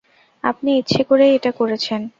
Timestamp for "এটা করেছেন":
1.35-2.01